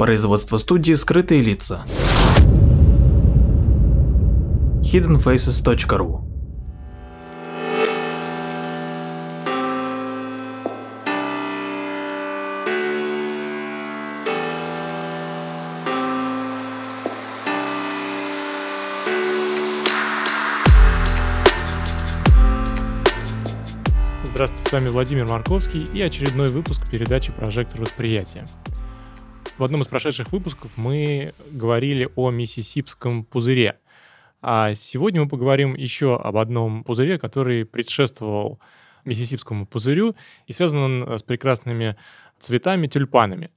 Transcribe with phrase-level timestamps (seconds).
[0.00, 1.84] Производство студии «Скрытые лица».
[4.82, 6.22] hiddenfaces.ru
[24.24, 28.46] Здравствуйте, с вами Владимир Марковский и очередной выпуск передачи «Прожектор восприятия».
[29.60, 33.78] В одном из прошедших выпусков мы говорили о миссисипском пузыре.
[34.40, 38.58] А сегодня мы поговорим еще об одном пузыре, который предшествовал
[39.04, 41.96] миссисипскому пузырю и связан он с прекрасными
[42.38, 43.50] цветами тюльпанами.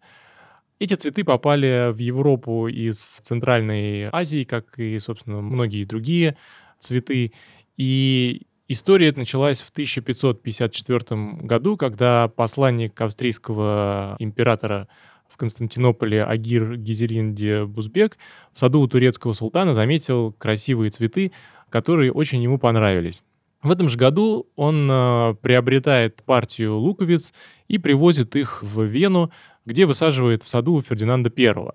[0.78, 6.36] Эти цветы попали в Европу из Центральной Азии, как и, собственно, многие другие
[6.80, 7.32] цветы.
[7.78, 14.88] И История началась в 1554 году, когда посланник австрийского императора
[15.34, 18.18] в Константинополе Агир Гизелинди Бузбек
[18.52, 21.32] в саду у турецкого султана заметил красивые цветы,
[21.70, 23.24] которые очень ему понравились.
[23.64, 27.34] В этом же году он э, приобретает партию луковиц
[27.68, 29.32] и привозит их в Вену,
[29.66, 31.72] где высаживает в саду Фердинанда I.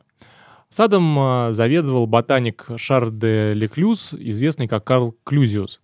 [0.68, 5.80] Садом э, заведовал ботаник Шар де Леклюз, известный как Карл Клюзиус.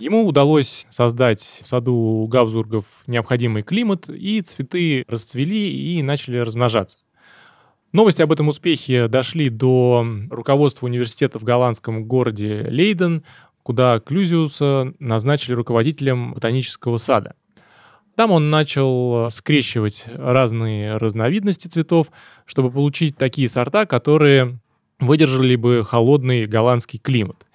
[0.00, 6.96] Ему удалось создать в саду Габсбургов необходимый климат, и цветы расцвели и начали размножаться.
[7.92, 13.24] Новости об этом успехе дошли до руководства университета в голландском городе Лейден,
[13.62, 17.34] куда Клюзиуса назначили руководителем ботанического сада.
[18.16, 22.10] Там он начал скрещивать разные разновидности цветов,
[22.46, 24.60] чтобы получить такие сорта, которые
[24.98, 27.46] выдержали бы холодный голландский климат.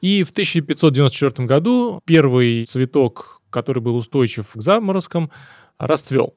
[0.00, 5.30] И в 1594 году первый цветок, который был устойчив к заморозкам,
[5.76, 6.34] расцвел.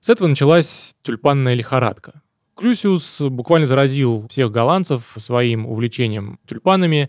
[0.00, 2.22] С этого началась тюльпанная лихорадка.
[2.54, 7.08] Клюсиус буквально заразил всех голландцев своим увлечением тюльпанами,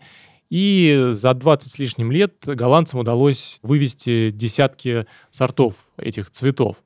[0.49, 6.77] и за 20 с лишним лет голландцам удалось вывести десятки сортов этих цветов.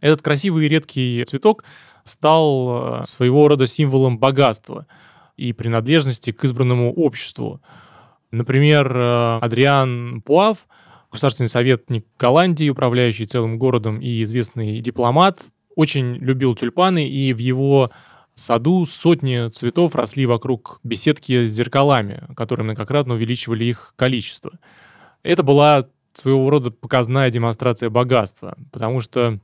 [0.00, 1.64] Этот красивый и редкий цветок
[2.04, 4.86] стал своего рода символом богатства–
[5.36, 7.60] и принадлежности к избранному обществу.
[8.30, 10.66] Например, э, Адриан Пуав,
[11.12, 15.44] государственный советник Голландии, управляющий целым городом и известный дипломат,
[15.74, 17.90] очень любил тюльпаны, и в его
[18.34, 24.52] саду сотни цветов росли вокруг беседки с зеркалами, которые многократно увеличивали их количество.
[25.22, 29.38] Это была своего рода показная демонстрация богатства, потому что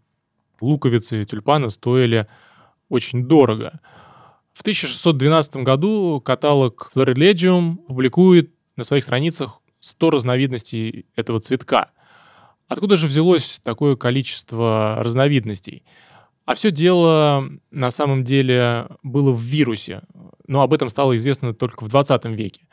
[0.60, 2.26] луковицы и тюльпаны стоили
[2.88, 3.80] очень дорого–
[4.52, 11.90] в 1612 году каталог Florilegium публикует на своих страницах 100 разновидностей этого цветка.
[12.68, 15.84] Откуда же взялось такое количество разновидностей?
[16.44, 20.02] А все дело на самом деле было в вирусе,
[20.46, 22.66] но об этом стало известно только в 20 веке.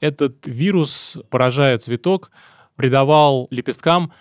[0.00, 2.30] Этот вирус, поражая цветок,
[2.76, 4.12] придавал лепесткам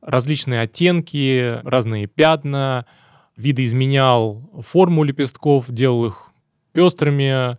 [0.00, 2.86] различные оттенки, разные пятна,
[3.36, 6.30] видоизменял форму лепестков, делал их
[6.74, 7.56] пестрыми,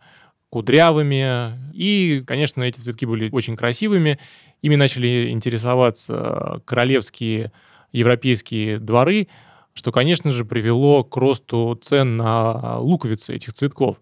[0.50, 1.74] кудрявыми.
[1.74, 4.20] И, конечно, эти цветки были очень красивыми.
[4.62, 7.52] Ими начали интересоваться королевские
[7.92, 9.28] европейские дворы,
[9.74, 14.02] что, конечно же, привело к росту цен на луковицы этих цветков.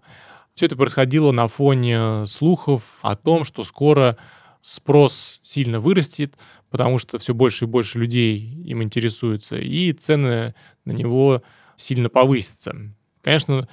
[0.53, 4.17] Все это происходило на фоне слухов о том, что скоро
[4.61, 6.37] спрос сильно вырастет,
[6.69, 10.53] потому что все больше и больше людей им интересуются, и цены
[10.85, 11.41] на него
[11.75, 12.75] сильно повысятся.
[13.21, 13.67] Конечно,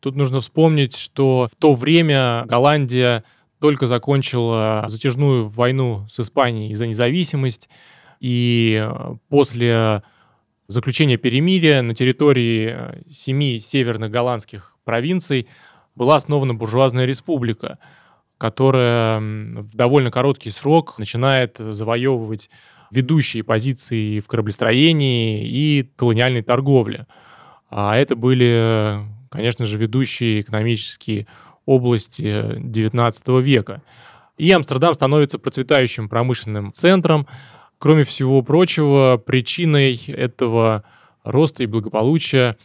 [0.00, 3.24] Тут нужно вспомнить, что в то время Голландия
[3.60, 7.68] только закончила затяжную войну с Испанией за независимость,
[8.20, 8.88] и
[9.28, 10.02] после
[10.68, 15.48] заключения перемирия на территории семи северных голландских провинций
[15.94, 17.78] была основана буржуазная республика,
[18.38, 22.50] которая в довольно короткий срок начинает завоевывать
[22.90, 27.06] ведущие позиции в кораблестроении и колониальной торговле.
[27.70, 29.00] А это были
[29.36, 31.26] конечно же, ведущие экономические
[31.66, 33.82] области XIX века.
[34.38, 37.26] И Амстердам становится процветающим промышленным центром.
[37.78, 40.84] Кроме всего прочего, причиной этого
[41.24, 42.56] роста и благополучия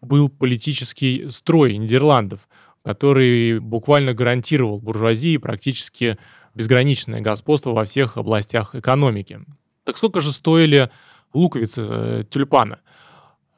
[0.00, 2.48] был политический строй Нидерландов,
[2.84, 6.18] который буквально гарантировал буржуазии практически
[6.54, 9.40] безграничное господство во всех областях экономики.
[9.84, 10.90] Так сколько же стоили
[11.32, 12.80] луковицы э, тюльпана?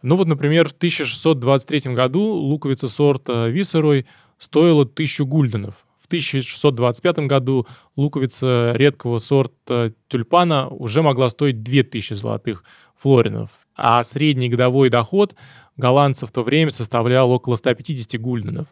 [0.02, 4.06] Ну вот, например, в 1623 году луковица сорта Виссерой
[4.38, 5.86] стоила 1000 гульденов.
[6.00, 7.66] В 1625 году
[7.96, 12.64] луковица редкого сорта тюльпана уже могла стоить 2000 золотых
[12.96, 13.50] флоринов.
[13.76, 15.36] а средний годовой доход
[15.76, 18.68] голландцев в то время составлял около 150 гульденов.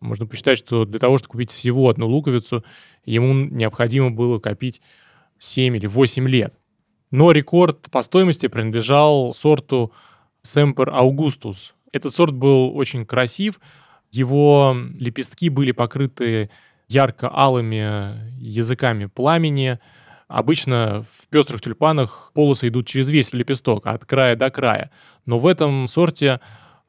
[0.00, 2.64] Можно посчитать, что для того, чтобы купить всего одну луковицу,
[3.04, 4.80] ему необходимо было копить
[5.38, 6.54] 7 или 8 лет.
[7.10, 9.92] Но рекорд по стоимости принадлежал сорту
[10.42, 11.72] Semper Augustus.
[11.92, 13.60] Этот сорт был очень красив,
[14.10, 16.50] его лепестки были покрыты
[16.88, 19.78] ярко-алыми языками пламени.
[20.28, 24.90] Обычно в пестрых тюльпанах полосы идут через весь лепесток, от края до края.
[25.26, 26.40] Но в этом сорте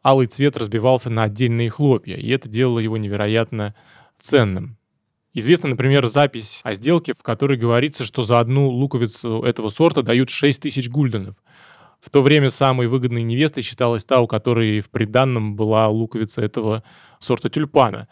[0.03, 3.75] алый цвет разбивался на отдельные хлопья, и это делало его невероятно
[4.17, 4.77] ценным.
[5.33, 10.29] Известна, например, запись о сделке, в которой говорится, что за одну луковицу этого сорта дают
[10.29, 11.35] 6 тысяч гульденов.
[12.01, 16.83] В то время самой выгодной невестой считалась та, у которой в приданном была луковица этого
[17.19, 18.07] сорта тюльпана.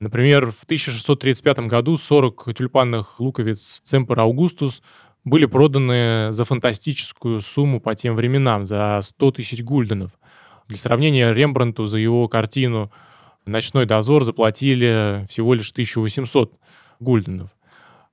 [0.00, 4.82] Например, в 1635 году 40 тюльпанных луковиц Семпер Аугустус
[5.24, 10.10] были проданы за фантастическую сумму по тем временам, за 100 тысяч гульденов.
[10.66, 12.90] Для сравнения, Рембрандту за его картину
[13.46, 16.54] «Ночной дозор» заплатили всего лишь 1800
[16.98, 17.50] гульденов.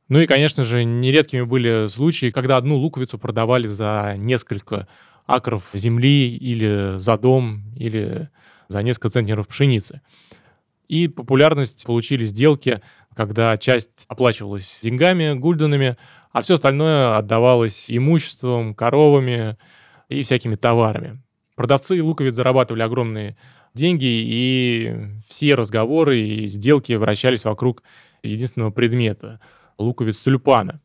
[0.08, 4.88] Ну и, конечно же, нередкими были случаи, когда одну луковицу продавали за несколько
[5.26, 8.30] акров земли или за дом, или
[8.68, 10.02] за несколько центнеров пшеницы.
[10.88, 12.82] И популярность получили сделки,
[13.16, 15.98] когда часть оплачивалась деньгами, гульденами,
[16.32, 19.58] а все остальное отдавалось имуществом, коровами
[20.10, 21.22] и всякими товарами.
[21.56, 23.38] Продавцы луковиц зарабатывали огромные
[23.74, 24.96] деньги, и
[25.28, 27.84] все разговоры и сделки вращались вокруг
[28.22, 29.40] единственного предмета—
[29.78, 30.82] луковиц тюльпана.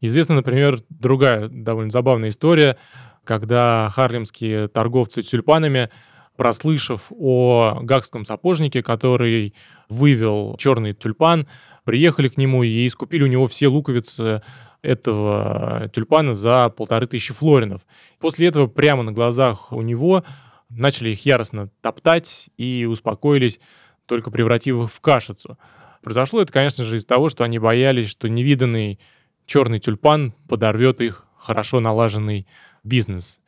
[0.00, 2.76] Известна, например, другая довольно забавная история,
[3.24, 5.90] когда харлемские торговцы тюльпанами,
[6.36, 9.54] прослышав о гагском сапожнике, который
[9.88, 11.46] вывел черный тюльпан,
[11.84, 14.42] приехали к нему и искупили у него все луковицы
[14.82, 17.82] этого тюльпана за полторы тысячи флоринов.
[18.18, 20.24] После этого прямо на глазах у него
[20.68, 23.60] начали их яростно топтать и успокоились,
[24.06, 25.58] только превратив их в кашицу.
[26.02, 28.98] Произошло это, конечно же, из того, что они боялись, что невиданный
[29.46, 32.46] черный тюльпан подорвет их хорошо налаженный
[32.84, 33.40] бизнес.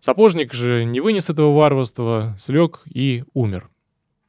[0.00, 3.68] Сапожник же не вынес этого варварства, слег и умер.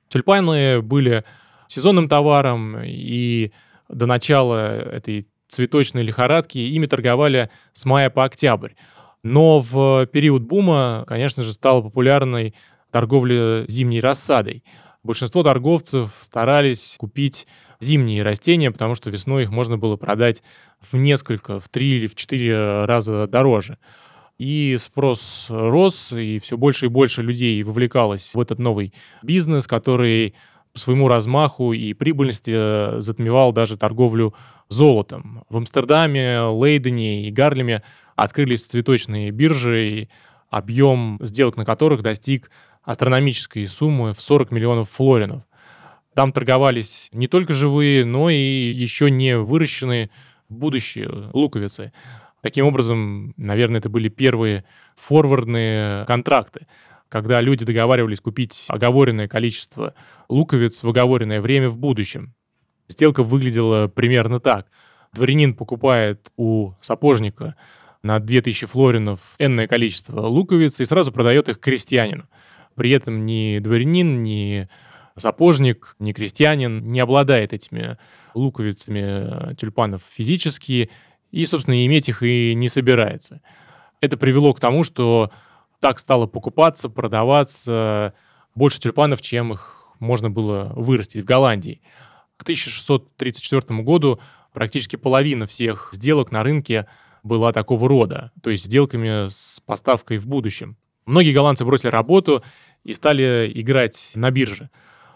[0.09, 1.23] Тюльпаны были
[1.67, 3.51] сезонным товаром, и
[3.87, 8.73] до начала этой цветочной лихорадки ими торговали с мая по октябрь.
[9.21, 12.55] Но в период бума, конечно же, стала популярной
[12.91, 14.63] торговля зимней рассадой.
[15.03, 17.47] Большинство торговцев старались купить
[17.79, 20.43] зимние растения, потому что весной их можно было продать
[20.81, 23.77] в несколько, в три или в четыре раза дороже.
[24.37, 30.33] И спрос рос, и все больше и больше людей вовлекалось в этот новый бизнес, который
[30.73, 34.35] по своему размаху и прибыльности э, затмевал даже торговлю
[34.67, 35.43] золотом.
[35.49, 37.81] В Амстердаме, Лейдене и Гарлеме
[38.15, 40.09] открылись цветочные биржи, и
[40.49, 42.51] объем сделок на которых достиг
[42.83, 45.43] астрономической суммы в 40 миллионов флоринов.
[46.19, 50.09] Там торговались не только живые, но и еще не выращенные
[50.49, 51.93] будущие луковицы.
[52.41, 54.65] Таким образом, наверное, это были первые
[54.97, 56.67] форвардные контракты
[57.07, 59.95] когда люди договаривались купить оговоренное количество
[60.27, 62.35] луковиц в оговоренное время в будущем.
[62.89, 64.67] Сделка выглядела примерно так.
[65.13, 67.55] Дворянин покупает у сапожника
[68.03, 72.25] на 2000 флоринов энное количество луковиц и сразу продает их крестьянину.
[72.75, 74.67] При этом ни дворянин, ни
[75.19, 77.97] сапожник, ни крестьянин не обладает этими
[78.33, 80.89] луковицами тюльпанов физически
[81.31, 83.41] и, собственно, иметь их и не собирается.
[84.01, 85.31] Это привело к тому, что
[85.79, 88.13] так стало покупаться, продаваться
[88.55, 91.81] больше тюльпанов, чем их можно было вырастить в Голландии.
[92.37, 94.19] К 1634 году
[94.53, 96.87] практически половина всех сделок на рынке
[97.23, 100.77] была такого рода, то есть сделками с поставкой в будущем.
[101.05, 102.43] Многие голландцы бросили работу
[102.83, 104.69] и стали играть на бирже.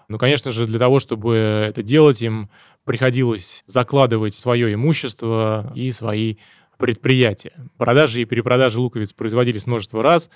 [0.08, 2.50] Но, конечно же, для того, чтобы это делать, им
[2.86, 6.36] приходилось закладывать свое имущество и свои
[6.78, 7.54] предприятия.
[7.78, 10.30] Продажи и перепродажи луковиц производились множество раз,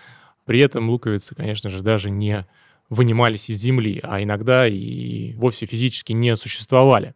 [0.45, 2.47] при этом луковицы, конечно же, даже не
[2.89, 7.15] вынимались из земли, а иногда и вовсе физически не существовали.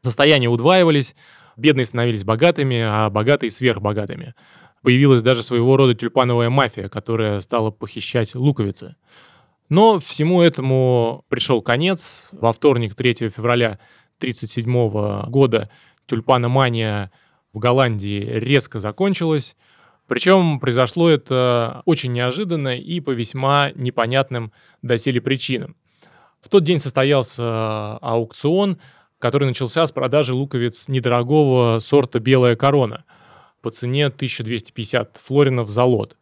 [0.00, 1.16] Состояния удваивались,
[1.56, 4.34] бедные становились богатыми, а богатые сверхбогатыми.
[4.82, 8.94] Появилась даже своего рода тюльпановая мафия, которая стала похищать луковицы.
[9.68, 12.28] Но всему этому пришел конец.
[12.32, 13.78] Во вторник, 3 февраля
[14.18, 15.70] 1937 года,
[16.06, 17.12] тюльпаномания
[17.52, 19.56] в Голландии резко закончилась.
[20.06, 25.76] Причем произошло это очень неожиданно и по весьма непонятным доселе причинам.
[26.40, 28.78] В тот день состоялся э, аукцион,
[29.18, 33.04] который начался с продажи луковиц недорогого сорта «Белая корона»
[33.60, 36.16] по цене 1250 флоринов за лот.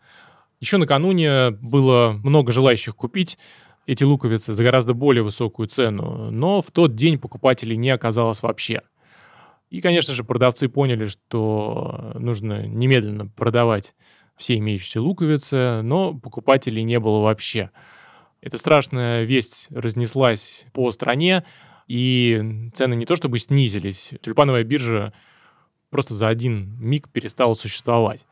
[0.60, 3.38] Еще накануне было много желающих купить
[3.86, 8.82] эти луковицы за гораздо более высокую цену, но в тот день покупателей не оказалось вообще.
[9.70, 13.94] И, конечно же, продавцы поняли, что нужно немедленно продавать
[14.36, 17.70] все имеющиеся луковицы, но покупателей не было вообще.
[18.40, 21.44] Эта страшная весть разнеслась по стране,
[21.88, 25.12] и цены не то чтобы снизились, тюльпановая биржа
[25.90, 28.26] просто за один миг перестала существовать.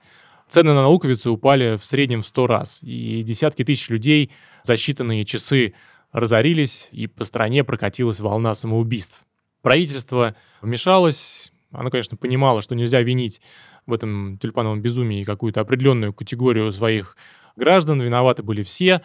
[0.48, 4.30] Цены на луковицы упали в среднем в 100 раз, и десятки тысяч людей
[4.62, 5.74] за считанные часы
[6.12, 9.24] разорились, и по стране прокатилась волна самоубийств.
[9.62, 13.40] Правительство вмешалось, оно, конечно, понимало, что нельзя винить
[13.86, 17.16] в этом тюльпановом безумии какую-то определенную категорию своих
[17.56, 19.02] граждан, виноваты были все.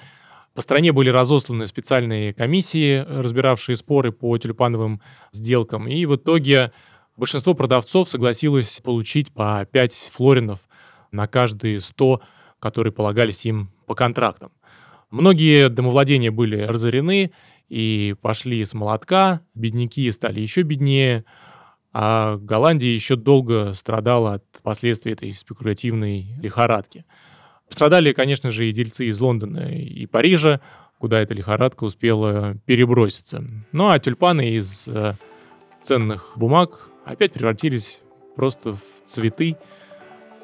[0.54, 6.72] По стране были разосланы специальные комиссии, разбиравшие споры по тюльпановым сделкам, и в итоге
[7.18, 10.60] большинство продавцов согласилось получить по 5 флоринов
[11.12, 12.22] на каждые 100,
[12.60, 14.52] которые полагались им по контрактам.
[15.10, 17.32] Многие домовладения были разорены
[17.68, 21.26] и пошли с молотка, бедняки стали еще беднее,
[21.92, 27.06] а Голландия еще долго страдала от последствий этой спекулятивной лихорадки.
[27.68, 30.62] Пострадали, конечно же, и дельцы из Лондона и Парижа,
[31.00, 33.44] куда эта лихорадка успела переброситься.
[33.72, 35.14] Ну а тюльпаны из э,
[35.82, 38.00] ценных бумаг опять превратились
[38.36, 39.56] просто в цветы,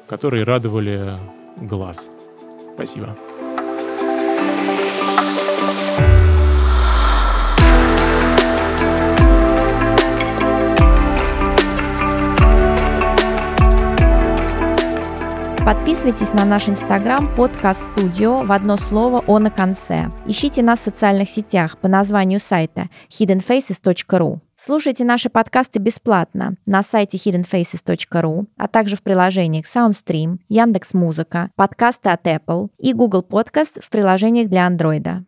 [0.08, 1.00] которые радовали
[1.60, 2.08] глаз.
[2.74, 3.16] Спасибо.
[15.66, 20.06] Подписывайтесь на наш инстаграм подкаст студио в одно слово «О» на конце.
[20.24, 24.45] Ищите нас в социальных сетях по названию сайта hiddenfaces.ru.
[24.58, 32.26] Слушайте наши подкасты бесплатно на сайте hiddenfaces.ru, а также в приложениях SoundStream, Яндекс.Музыка, подкасты от
[32.26, 35.24] Apple и Google Podcast в приложениях для Android.